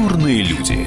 [0.00, 0.86] Культурные люди.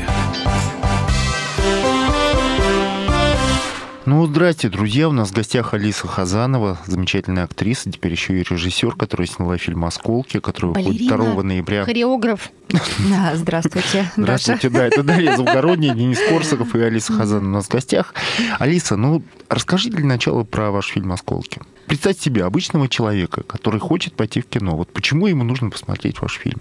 [4.05, 5.07] Ну, здрасте, друзья.
[5.07, 9.85] У нас в гостях Алиса Хазанова, замечательная актриса, теперь еще и режиссер, которая сняла фильм
[9.85, 11.85] «Осколки», который выходит 2 ноября.
[11.85, 12.49] хореограф.
[13.09, 14.11] Да, здравствуйте.
[14.17, 18.15] Здравствуйте, да, это Дарья Завгородняя, Денис Корсаков и Алиса Хазанова у нас в гостях.
[18.57, 21.61] Алиса, ну, расскажи для начала про ваш фильм «Осколки».
[21.93, 24.75] Представьте себе обычного человека, который хочет пойти в кино.
[24.75, 26.59] Вот почему ему нужно посмотреть ваш фильм?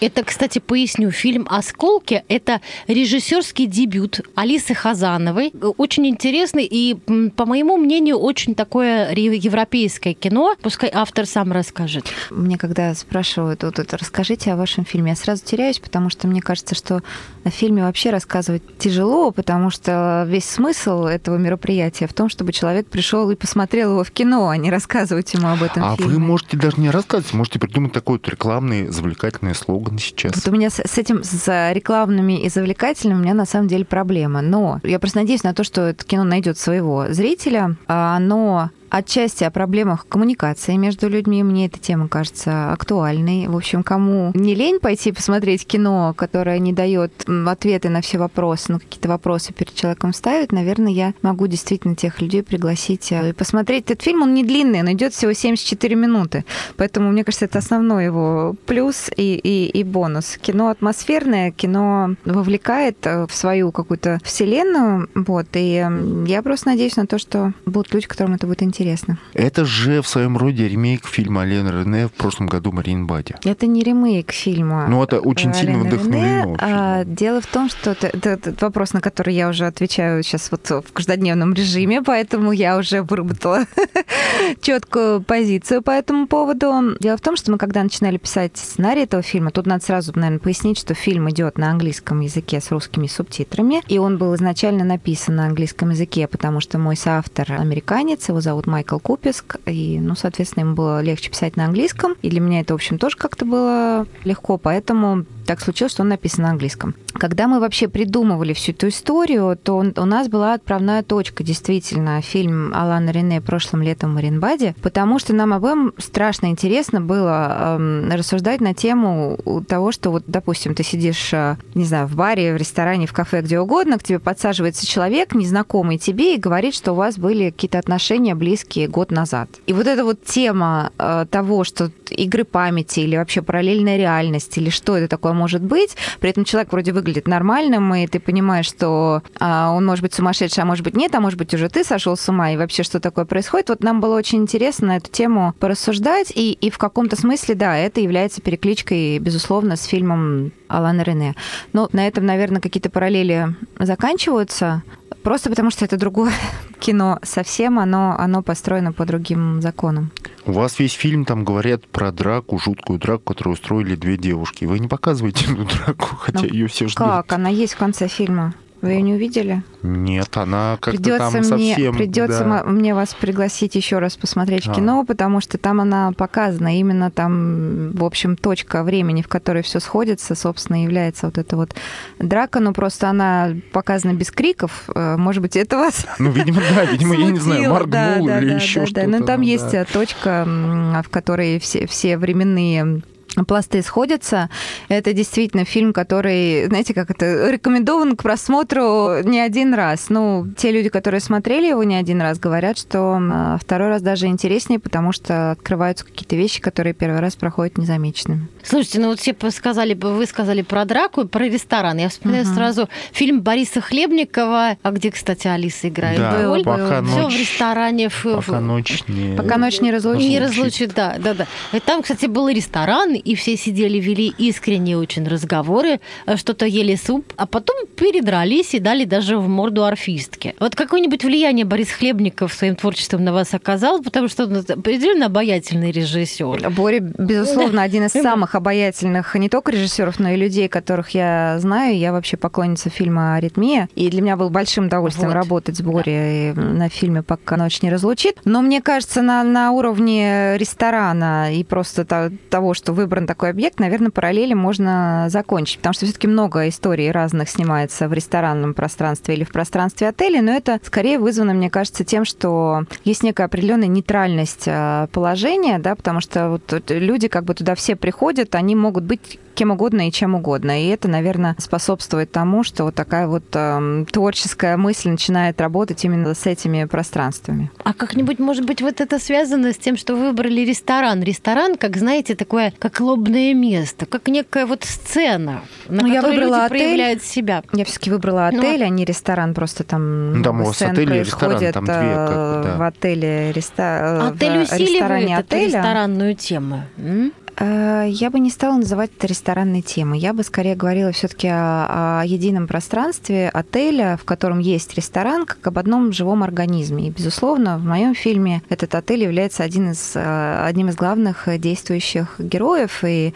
[0.00, 1.12] Это, кстати, поясню.
[1.12, 5.52] Фильм «Осколки»— это режиссерский дебют Алисы Хазановой.
[5.76, 6.96] Очень интересный и,
[7.36, 10.56] по моему мнению, очень такое европейское кино.
[10.60, 12.06] Пускай автор сам расскажет.
[12.30, 16.42] Мне когда спрашивают, вот это, расскажите о вашем фильме, я сразу теряюсь, потому что мне
[16.42, 17.02] кажется, что
[17.44, 22.88] о фильме вообще рассказывать тяжело, потому что весь смысл этого мероприятия в том, чтобы человек
[22.88, 26.12] пришел и посмотрел его в кино, а не рассказывать ему об этом а фильме.
[26.12, 30.34] А вы можете даже не рассказывать, можете придумать такой вот рекламный, завлекательный слоган сейчас.
[30.34, 33.84] Вот у меня с, с этим, с рекламными и завлекательными у меня на самом деле
[33.84, 34.40] проблема.
[34.40, 37.76] Но я просто надеюсь на то, что это кино найдет своего зрителя.
[37.86, 41.42] А оно отчасти о проблемах коммуникации между людьми.
[41.42, 43.48] Мне эта тема кажется актуальной.
[43.48, 47.10] В общем, кому не лень пойти посмотреть кино, которое не дает
[47.46, 52.20] ответы на все вопросы, но какие-то вопросы перед человеком ставит, наверное, я могу действительно тех
[52.20, 54.22] людей пригласить э, и посмотреть этот фильм.
[54.22, 56.44] Он не длинный, он идет всего 74 минуты.
[56.76, 60.36] Поэтому, мне кажется, это основной его плюс и, и, и бонус.
[60.38, 65.08] Кино атмосферное, кино вовлекает э, в свою какую-то вселенную.
[65.14, 65.86] Вот, и
[66.26, 69.18] я просто надеюсь на то, что будут люди, которым это будет интересно интересно.
[69.34, 73.34] Это же в своем роде ремейк фильма Алена Рене в прошлом году Марин Бади.
[73.44, 74.86] Это не ремейк фильма.
[74.88, 76.56] Ну, это очень сильно вдохновлено.
[76.58, 80.50] А, дело в том, что это, это, это вопрос, на который я уже отвечаю сейчас
[80.50, 83.66] вот в каждодневном режиме, поэтому я уже выработала
[84.60, 86.96] четкую позицию по этому поводу.
[87.00, 90.38] Дело в том, что мы когда начинали писать сценарий этого фильма, тут надо сразу, наверное,
[90.38, 95.36] пояснить, что фильм идет на английском языке с русскими субтитрами, и он был изначально написан
[95.36, 100.64] на английском языке, потому что мой соавтор американец, его зовут Майкл Куписк, и, ну, соответственно,
[100.64, 104.06] ему было легче писать на английском, и для меня это, в общем, тоже как-то было
[104.24, 106.94] легко, поэтому так случилось, что он написан на английском.
[107.14, 112.72] Когда мы вообще придумывали всю эту историю, то у нас была отправная точка, действительно, фильм
[112.74, 118.60] Алана Рене прошлым летом в Маринбаде, потому что нам обоим страшно интересно было э, рассуждать
[118.60, 119.38] на тему
[119.68, 123.42] того, что вот, допустим, ты сидишь, э, не знаю, в баре, в ресторане, в кафе,
[123.42, 127.78] где угодно, к тебе подсаживается человек, незнакомый тебе, и говорит, что у вас были какие-то
[127.78, 129.48] отношения близкие год назад.
[129.66, 134.70] И вот эта вот тема э, того, что игры памяти или вообще параллельная реальность, или
[134.70, 135.96] что это такое может быть.
[136.20, 140.62] При этом человек вроде выглядит нормальным, и ты понимаешь, что а, он может быть сумасшедший,
[140.62, 143.00] а может быть нет, а может быть уже ты сошел с ума, и вообще что
[143.00, 143.68] такое происходит.
[143.68, 147.76] Вот нам было очень интересно на эту тему порассуждать, и, и в каком-то смысле, да,
[147.76, 151.34] это является перекличкой, безусловно, с фильмом Алана Рене.
[151.72, 154.82] Но на этом, наверное, какие-то параллели заканчиваются.
[155.22, 156.32] Просто потому что это другое
[156.80, 160.10] кино совсем, оно, оно построено по другим законам.
[160.44, 164.64] У вас весь фильм там говорят про драку, жуткую драку, которую устроили две девушки.
[164.64, 166.98] Вы не показываете эту драку, хотя ну, ее все ждут.
[166.98, 167.32] Как?
[167.32, 168.54] Она есть в конце фильма.
[168.82, 169.62] Вы ее не увидели?
[169.84, 171.96] Нет, она как-то придется там мне, совсем...
[171.96, 172.64] Придется да.
[172.64, 174.74] мне вас пригласить еще раз посмотреть а.
[174.74, 176.76] кино, потому что там она показана.
[176.76, 181.76] Именно там, в общем, точка времени, в которой все сходится, собственно, является вот эта вот
[182.18, 182.58] драка.
[182.58, 184.90] Но просто она показана без криков.
[184.92, 186.84] Э, может быть, это вас Ну, видимо, да.
[186.84, 189.06] Видимо, я не знаю, моргнул или еще что-то.
[189.06, 189.18] Да.
[189.18, 189.84] Но там есть да.
[189.84, 193.02] точка, в которой все, все временные
[193.46, 194.50] пласты сходятся.
[194.88, 200.06] Это действительно фильм, который, знаете, как это, рекомендован к просмотру не один раз.
[200.08, 204.26] Ну, те люди, которые смотрели его не один раз, говорят, что а, второй раз даже
[204.26, 208.48] интереснее, потому что открываются какие-то вещи, которые первый раз проходят незамеченными.
[208.62, 211.98] Слушайте, ну вот все сказали, вы сказали про драку, про ресторан.
[211.98, 212.54] Я вспоминаю угу.
[212.54, 216.18] сразу фильм Бориса Хлебникова, а где, кстати, Алиса играет.
[216.18, 217.08] Да, Был, пока был.
[217.08, 218.10] ночь, Все в ресторане.
[218.22, 219.36] Пока ночь не...
[219.36, 220.28] Пока ночь не разлучит.
[220.28, 221.46] Не разлучит, да, да, да.
[221.72, 226.96] И там, кстати, был ресторан, и все сидели, вели искренние очень разговоры, э, что-то ели
[226.96, 230.54] суп, а потом передрались и дали даже в морду орфистке.
[230.58, 235.90] Вот какое-нибудь влияние Борис Хлебников своим творчеством на вас оказал, потому что он определенно обаятельный
[235.90, 236.70] режиссер.
[236.70, 241.96] Боря, безусловно, один из самых обаятельных не только режиссеров, но и людей, которых я знаю.
[241.96, 245.34] Я вообще поклонница фильма «Аритмия», и для меня было большим удовольствием вот.
[245.34, 246.62] работать с Борей да.
[246.62, 248.38] на фильме «Пока ночь не разлучит».
[248.44, 253.78] Но мне кажется, на, на уровне ресторана и просто того, что выбрал выбран такой объект,
[253.78, 259.44] наверное, параллели можно закончить, потому что все-таки много историй разных снимается в ресторанном пространстве или
[259.44, 264.64] в пространстве отеля, но это скорее вызвано, мне кажется, тем, что есть некая определенная нейтральность
[264.66, 269.38] э, положения, да, потому что вот люди как бы туда все приходят, они могут быть
[269.54, 270.82] кем угодно и чем угодно.
[270.82, 276.34] И это, наверное, способствует тому, что вот такая вот э, творческая мысль начинает работать именно
[276.34, 277.70] с этими пространствами.
[277.84, 281.22] А как-нибудь, может быть, вот это связано с тем, что выбрали ресторан?
[281.22, 286.56] Ресторан, как знаете, такое, как лобное место, как некая вот сцена, на ну, я выбрала
[286.56, 286.68] люди отель.
[286.68, 287.62] проявляют себя.
[287.72, 290.80] Я все-таки выбрала ну, отель, ну, а не ресторан, просто там ну, там у вас
[290.80, 292.76] отель и ресторан, там две, как бы, да.
[292.78, 294.28] в отеле, реста...
[294.28, 296.84] Отель в усиливает эту ресторанную тему.
[296.96, 297.32] М?
[297.58, 300.18] Э, я бы не стала называть это ресторанной темой.
[300.18, 305.66] Я бы скорее говорила все-таки о, о едином пространстве отеля, в котором есть ресторан, как
[305.66, 307.08] об одном живом организме.
[307.08, 312.36] И, безусловно, в моем фильме этот отель является один из, э, одним из главных действующих
[312.38, 313.04] героев.
[313.04, 313.34] И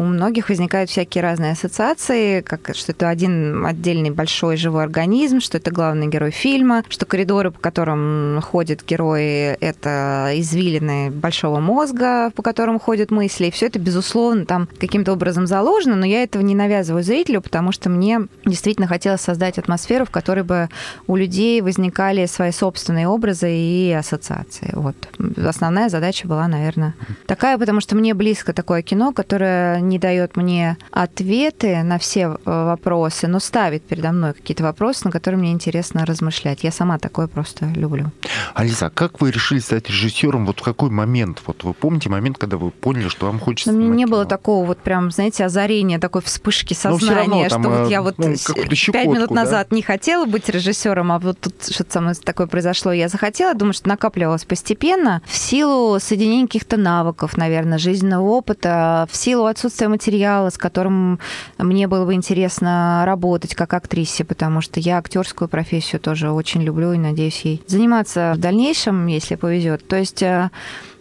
[0.00, 5.58] у многих возникают всякие разные ассоциации, как что это один отдельный большой живой организм, что
[5.58, 12.42] это главный герой фильма, что коридоры, по которым ходят герои, это извилины большого мозга, по
[12.42, 13.46] которым ходят мысли.
[13.46, 17.70] И все это, безусловно, там каким-то образом заложено, но я этого не навязываю зрителю, потому
[17.70, 20.70] что мне действительно хотелось создать атмосферу, в которой бы
[21.08, 24.70] у людей возникали свои собственные образы и ассоциации.
[24.72, 24.96] Вот.
[25.36, 26.94] Основная задача была, наверное,
[27.26, 32.36] такая, потому что мне близко такое кино, которое не дает мне ответы на все э,
[32.44, 36.64] вопросы, но ставит передо мной какие-то вопросы, на которые мне интересно размышлять.
[36.64, 38.10] Я сама такое просто люблю.
[38.54, 40.46] Алиса, а как вы решили стать режиссером?
[40.46, 41.42] Вот в какой момент?
[41.46, 43.72] Вот вы помните момент, когда вы поняли, что вам хочется?
[43.72, 44.16] Но мне не кино?
[44.16, 48.02] было такого вот прям, знаете, озарения, такой вспышки сознания, равно, там, что вот я э,
[48.02, 48.34] вот ну,
[48.92, 49.76] пять минут назад да?
[49.76, 52.92] не хотела быть режиссером, а вот тут что-то со мной такое произошло.
[52.92, 59.16] Я захотела, думаю, что накапливалось постепенно в силу соединения каких-то навыков, наверное, жизненного опыта, в
[59.16, 61.20] силу отсутствия отсутствие материала, с которым
[61.56, 66.92] мне было бы интересно работать как актрисе, потому что я актерскую профессию тоже очень люблю
[66.92, 69.86] и надеюсь ей заниматься в дальнейшем, если повезет.
[69.86, 70.50] То есть э,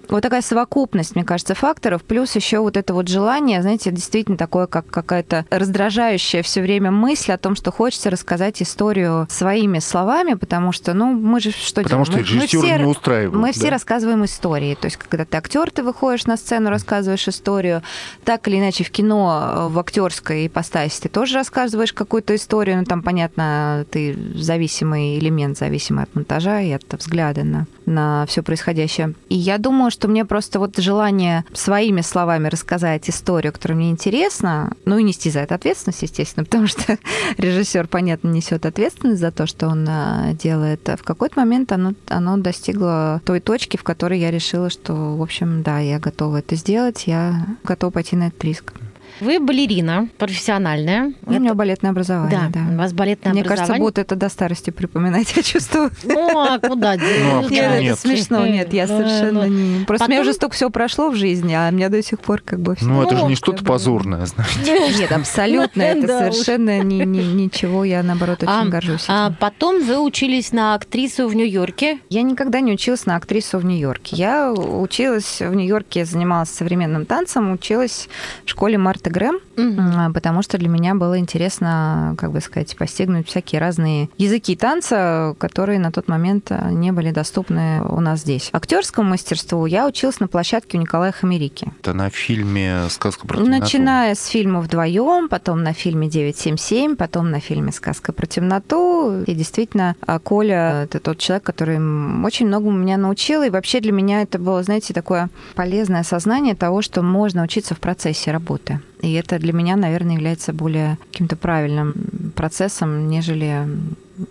[0.09, 4.67] вот такая совокупность, мне кажется, факторов, плюс еще вот это вот желание, знаете, действительно такое,
[4.67, 10.71] как какая-то раздражающая все время мысль о том, что хочется рассказать историю своими словами, потому
[10.71, 12.23] что, ну, мы же что потому делаем?
[12.23, 13.33] Потому что мы, мы все, не устраивает.
[13.33, 13.53] Мы да?
[13.53, 14.75] все рассказываем истории.
[14.75, 17.83] То есть, когда ты актер, ты выходишь на сцену, рассказываешь историю.
[18.25, 22.77] Так или иначе, в кино, в актерской ипостаси ты тоже рассказываешь какую-то историю.
[22.77, 28.41] Ну, там, понятно, ты зависимый элемент, зависимый от монтажа и от взгляда на, на все
[28.41, 29.13] происходящее.
[29.29, 34.71] И я думаю, что мне просто вот желание своими словами рассказать историю, которая мне интересна,
[34.85, 36.97] ну и нести за это ответственность, естественно, потому что
[37.37, 40.87] режиссер, понятно, несет ответственность за то, что он а, делает.
[40.87, 45.63] В какой-то момент оно, оно достигло той точки, в которой я решила, что, в общем,
[45.63, 48.73] да, я готова это сделать, я готова пойти на этот риск.
[49.19, 51.13] Вы балерина профессиональная.
[51.25, 51.39] У это...
[51.39, 52.59] меня балетное образование, да.
[52.59, 52.73] да.
[52.73, 53.67] У вас балетное Мне образование.
[53.67, 55.91] кажется, будут это до старости припоминать, я чувствую.
[56.03, 58.45] Ну, а куда ну, а Нет, это смешно.
[58.45, 59.85] Нет, я совершенно не...
[59.85, 62.41] Просто у меня уже столько всего прошло в жизни, а у меня до сих пор
[62.41, 62.85] как бы все.
[62.85, 64.97] Ну, это же не что-то позорное, знаете.
[64.97, 65.81] Нет, абсолютно.
[65.89, 67.83] Это совершенно ничего.
[67.83, 71.99] Я, наоборот, очень а, горжусь А потом вы учились на актрису в Нью-Йорке?
[72.09, 74.15] Я никогда не училась на актрису в Нью-Йорке.
[74.15, 78.07] Я училась в Нью-Йорке, занималась современным танцем, училась
[78.45, 80.13] в школе Марта Грэм, угу.
[80.13, 85.79] потому что для меня было интересно, как бы сказать, постигнуть всякие разные языки танца, которые
[85.79, 88.49] на тот момент не были доступны у нас здесь.
[88.53, 91.71] Актерскому мастерству я училась на площадке у Николая Хамерики.
[91.81, 93.61] Это на фильме «Сказка про темноту»?
[93.61, 99.23] Начиная с фильма «Вдвоем», потом на фильме «977», потом на фильме «Сказка про темноту».
[99.25, 101.77] И действительно, а, Коля— это тот человек, который
[102.25, 103.43] очень многому меня научил.
[103.43, 107.79] И вообще для меня это было, знаете, такое полезное осознание того, что можно учиться в
[107.79, 108.79] процессе работы.
[109.01, 113.67] И это для меня, наверное, является более каким-то правильным процессом, нежели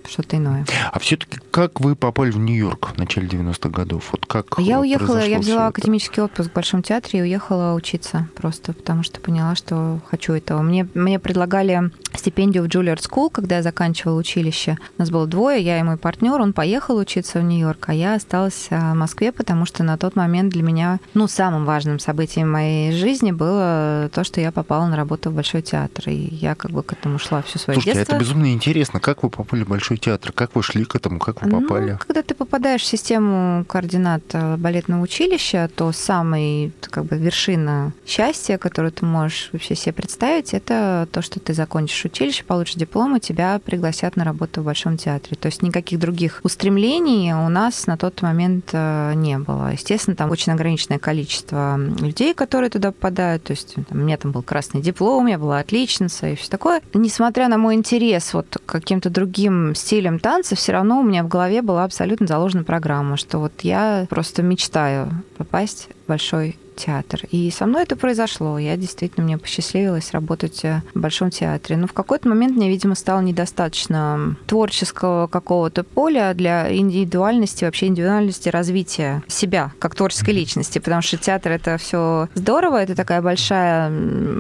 [0.09, 0.65] что-то иное.
[0.93, 4.09] А все-таки как вы попали в Нью-Йорк в начале 90-х годов?
[4.13, 8.73] Вот как я уехала, я взяла академический отпуск в Большом театре и уехала учиться просто,
[8.73, 10.63] потому что поняла, что хочу этого.
[10.63, 14.79] Мне, мне предлагали стипендию в Juilliard School, когда я заканчивала училище.
[14.97, 18.15] У нас было двое, я и мой партнер, он поехал учиться в Нью-Йорк, а я
[18.15, 22.51] осталась а, в Москве, потому что на тот момент для меня, ну, самым важным событием
[22.51, 26.71] моей жизни было то, что я попала на работу в Большой театр, и я как
[26.71, 28.15] бы к этому шла всю свою Слушайте, а детство.
[28.15, 30.33] это безумно интересно, как вы попали в Большой театра?
[30.33, 31.19] Как вы шли к этому?
[31.19, 31.93] Как вы попали?
[31.93, 37.93] Ну, когда ты попадаешь в систему координат э, балетного училища, то самый, как бы, вершина
[38.07, 43.17] счастья, которую ты можешь вообще себе представить, это то, что ты закончишь училище, получишь диплом,
[43.17, 45.37] и тебя пригласят на работу в Большом театре.
[45.39, 49.73] То есть никаких других устремлений у нас на тот момент э, не было.
[49.73, 53.45] Естественно, там очень ограниченное количество людей, которые туда попадают.
[53.45, 56.83] То есть там, у меня там был красный диплом, я была отличница и все такое.
[56.95, 59.88] Несмотря на мой интерес вот к каким-то другим стилям
[60.19, 64.43] танца, все равно у меня в голове была абсолютно заложена программа, что вот я просто
[64.43, 67.23] мечтаю попасть в большой театр.
[67.31, 68.59] И со мной это произошло.
[68.59, 71.77] Я действительно, мне посчастливилось работать э, в Большом театре.
[71.77, 78.49] Но в какой-то момент мне, видимо, стало недостаточно творческого какого-то поля для индивидуальности, вообще индивидуальности
[78.49, 83.89] развития себя как творческой личности, потому что театр это все здорово, это такая большая,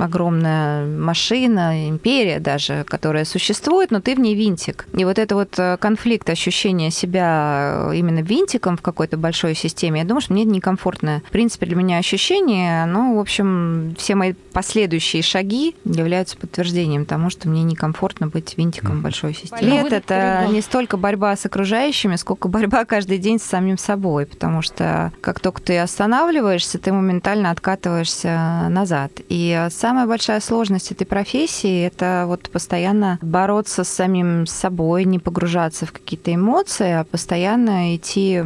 [0.00, 4.86] огромная машина, империя даже, которая существует, но ты в ней винтик.
[4.96, 10.00] И вот это вот э, конфликт ощущения себя э, именно винтиком в какой-то большой системе,
[10.00, 11.22] я думаю, что мне это некомфортное.
[11.26, 17.06] В принципе, для меня ощущение ощущение, но, в общем, все мои последующие шаги являются подтверждением
[17.06, 19.62] тому, что мне некомфортно быть винтиком большой системы.
[19.62, 24.62] Лет это не столько борьба с окружающими, сколько борьба каждый день с самим собой, потому
[24.62, 29.12] что как только ты останавливаешься, ты моментально откатываешься назад.
[29.28, 35.86] И самая большая сложность этой профессии– это вот постоянно бороться с самим собой, не погружаться
[35.86, 38.42] в какие-то эмоции, а постоянно идти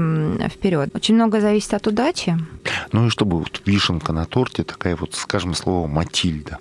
[0.49, 0.91] вперед.
[0.95, 2.37] Очень много зависит от удачи.
[2.93, 6.59] Ну и чтобы вишенка на торте, такая вот, скажем, слово Матильда.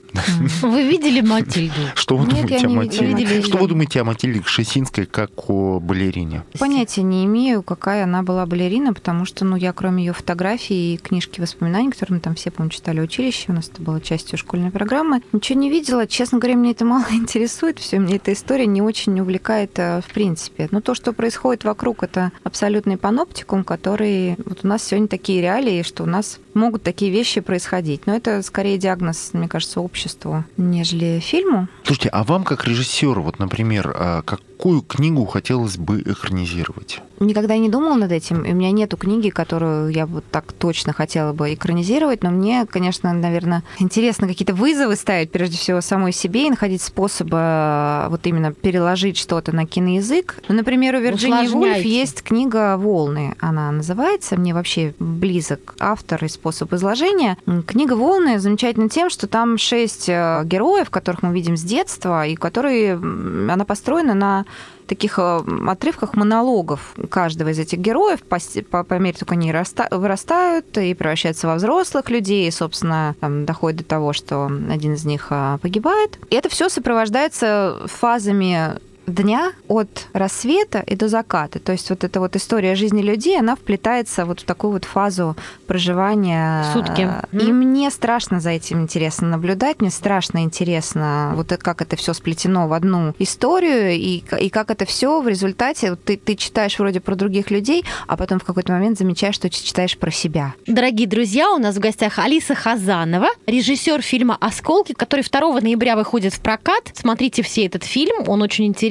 [0.61, 1.81] Вы видели Матильду?
[1.95, 3.41] Что вы думаете о Матильде?
[3.41, 6.43] Что вы думаете о Матильде Кшесинской как о балерине?
[6.57, 10.97] Понятия не имею, какая она была балерина, потому что, ну, я кроме ее фотографий и
[10.97, 14.71] книжки воспоминаний, которые мы там все, по-моему, читали училище, у нас это было частью школьной
[14.71, 16.07] программы, ничего не видела.
[16.07, 20.13] Честно говоря, мне это мало интересует, все, мне эта история не очень увлекает э, в
[20.13, 20.69] принципе.
[20.71, 24.37] Но то, что происходит вокруг, это абсолютный паноптикум, который...
[24.45, 28.07] Вот у нас сегодня такие реалии, что у нас могут такие вещи происходить.
[28.07, 31.67] Но это скорее диагноз, мне кажется, обществу, нежели фильму.
[31.83, 34.21] Слушайте, а вам как режиссеру, вот, например, а,
[34.61, 36.99] какую книгу хотелось бы экранизировать?
[37.19, 38.41] Никогда не думала над этим.
[38.41, 43.11] У меня нету книги, которую я вот так точно хотела бы экранизировать, но мне, конечно,
[43.11, 48.53] наверное, интересно какие-то вызовы ставить, прежде всего, самой себе и находить способы а, вот именно
[48.53, 50.37] переложить что-то на киноязык.
[50.47, 54.35] Ну, например, у Вирджинии Вульф есть книга «Волны», она называется.
[54.35, 57.37] Мне вообще близок автор и способ изложения.
[57.65, 62.35] Книга «Волны» замечательна тем, что там шесть э, героев, которых мы видим с детства, и
[62.35, 62.93] которые...
[62.93, 64.45] Она построена на
[64.87, 68.37] таких э, отрывках монологов каждого из этих героев по,
[68.69, 73.45] по, по мере, только они раста, вырастают и превращаются во взрослых людей, и, собственно, там,
[73.45, 76.19] доходит до того, что один из них э, погибает.
[76.29, 81.59] И это все сопровождается фазами дня от рассвета и до заката.
[81.59, 85.35] То есть вот эта вот история жизни людей, она вплетается вот в такую вот фазу
[85.67, 86.65] проживания.
[86.73, 87.09] Сутки.
[87.31, 87.51] И mm.
[87.51, 92.73] мне страшно за этим интересно наблюдать, мне страшно интересно вот как это все сплетено в
[92.73, 97.51] одну историю и, и как это все в результате ты, ты читаешь вроде про других
[97.51, 100.53] людей, а потом в какой-то момент замечаешь, что читаешь про себя.
[100.67, 106.33] Дорогие друзья, у нас в гостях Алиса Хазанова, режиссер фильма «Осколки», который 2 ноября выходит
[106.33, 106.91] в прокат.
[106.93, 108.90] Смотрите все этот фильм, он очень интересный